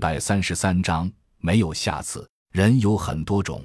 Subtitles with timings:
[0.00, 2.28] 百三十三章没有下次。
[2.52, 3.64] 人有很多种，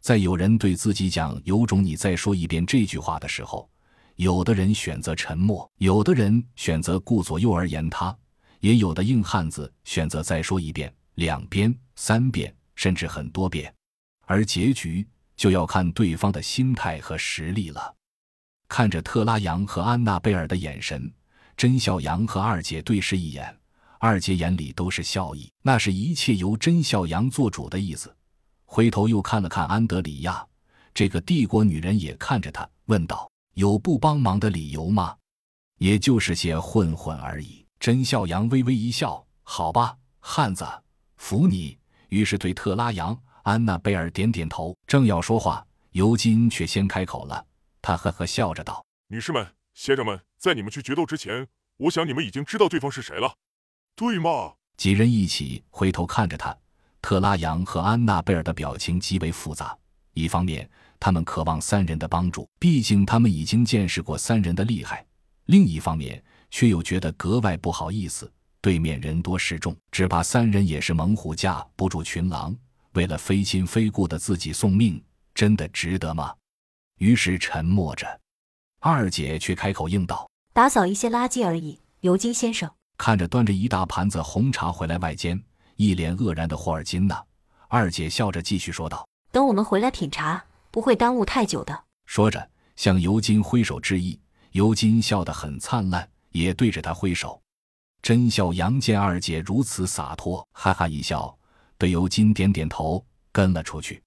[0.00, 3.70] 在有人对自己讲“有种你再说一遍”这句话的时候，
[4.16, 8.16] 有的人选择沉默，有的人选择顾左右而言他，
[8.58, 13.72] 也有的硬汉子选择再说一遍、两遍、三遍，甚至很多遍。
[14.26, 15.06] 而结局
[15.36, 17.94] 就要看对方的心态和实力了。
[18.68, 21.08] 看着特拉扬和安娜贝尔的眼神，
[21.56, 23.56] 甄笑阳和二姐对视一眼。
[24.00, 28.14] 二姐眼里都是笑意，那是一切由甄笑阳做主的意思。
[28.64, 30.46] 回头又看了看安德里亚，
[30.94, 35.16] 这个帝国女人也看着他，问道：“有不帮忙的理由吗
[35.78, 40.64] ？”“也就是些混混而已。”甄笑阳微微一笑：“好吧，汉子，
[41.16, 41.76] 服你。”
[42.10, 47.44] 于是对特拉扬、安娜贝尔点点头，正要说话，尤金却先开口了。
[47.82, 53.34] 他呵呵笑着道：“女士们、先生们，在你们去决斗之前，我想你们已经知道对方是谁了。”
[53.98, 54.52] 对吗？
[54.76, 56.56] 几人一起回头看着他，
[57.02, 59.76] 特拉扬和安娜贝尔的表情极为复杂。
[60.14, 64.98] 一方面，他们渴望三人的帮助，毕竟他们已经见识过三人的厉害；
[65.46, 68.32] 另一方面，却又觉得格外不好意思。
[68.60, 72.54] 对面人多势众，只怕三人也是猛虎架不住群狼，
[72.92, 75.02] 为了非亲非故的自己送命，
[75.34, 76.32] 真的值得吗？
[77.00, 78.06] 于是沉默着。
[78.78, 85.40] 二姐却开口应道：“打扫一些垃圾而已，尤金先生。”看着端着一大盘子红茶回来外间，
[85.76, 87.24] 一脸愕然的霍尔金娜，
[87.68, 94.20] 二姐笑着继续说道：“等我们回来品茶，不会耽误太久的。”说着向尤金挥手致意。
[94.52, 97.40] 尤金笑得很灿烂，也对着他挥手。
[98.02, 101.36] 甄笑阳见二姐如此洒脱，哈哈一笑，
[101.76, 104.02] 对尤金点点头，跟了出去。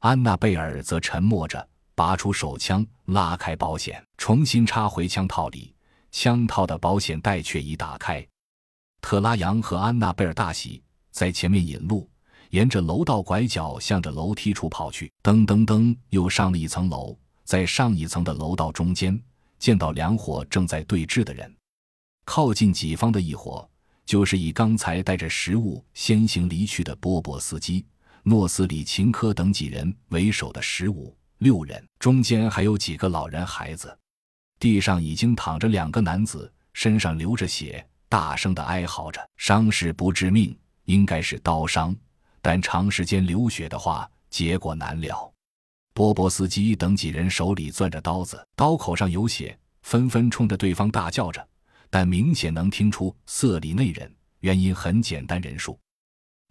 [0.00, 5.73] 安娜贝尔则沉默着，拔出手枪，拉开保险，重新插回枪套里。
[6.14, 8.24] 枪套的保险带却已打开，
[9.00, 12.08] 特拉扬和安娜贝尔大喜，在前面引路，
[12.50, 15.12] 沿着楼道拐角向着楼梯处跑去。
[15.24, 19.20] 噔噔噔，又上了一层楼，在上一层的楼道中间，
[19.58, 21.52] 见到两伙正在对峙的人。
[22.24, 23.68] 靠近己方的一伙，
[24.06, 27.84] 就是以刚才带着食物先行离去的波波斯基、
[28.22, 33.98] 诺斯里琴科等几人为首的十五六人，中间还有几个老人孩子。
[34.64, 39.20] 地上已经躺着两个男子，身上流着血，大声的哀嚎着。
[39.36, 41.94] 伤势不致命，应该是刀伤，
[42.40, 45.30] 但长时间流血的话，结果难料。
[45.92, 51.46] 波波斯基等几人手里攥着刀子，刀口上有血，纷纷冲着对方大叫着，
[51.90, 54.10] 但明显能听出色里内人。
[54.40, 55.78] 原因很简单，人数，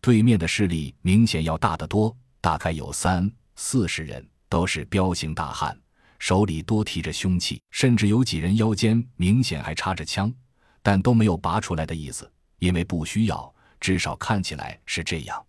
[0.01, 5.75] 对面的势力明显要大得多，大概有三四十人，都是彪形大汉。
[6.23, 10.33] 手里多提着凶器，甚至有几人腰间明显还插着枪，
[10.81, 15.45] 但都没有拔出来的意思，因为不需要，至少看起来是这样。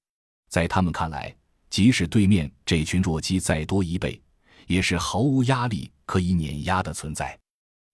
[0.48, 1.32] 在他们看来，
[1.70, 4.20] 即使对面这群弱鸡再多一倍，
[4.66, 7.38] 也是毫无压力可以碾压的存在。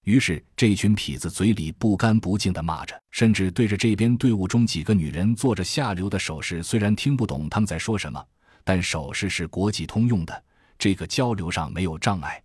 [0.07, 6.63] 于是，这群痞子嘴里不干不净地骂着，甚至对着这边队伍中几个女人做着下流的手势。
[6.63, 8.27] 虽然听不懂他们在说什么，
[8.65, 10.45] 但手势是国际通用的，
[10.79, 12.43] 这个交流上没有障碍。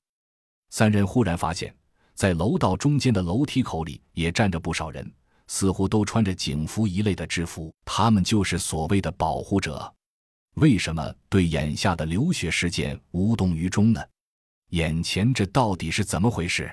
[0.78, 1.74] 三人忽然发现，
[2.16, 5.10] 在楼道中间的楼梯口里也站着不少人，
[5.48, 9.90] 似乎都穿着警服一类的制服，他们就是所谓的保护者。
[10.56, 14.04] 为什么对眼下的流血事件无动于衷呢？
[14.72, 16.70] 眼前这到底是怎么回事？